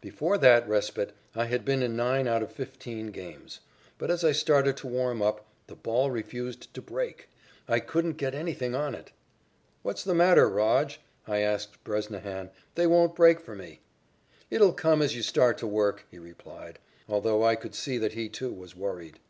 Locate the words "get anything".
8.16-8.74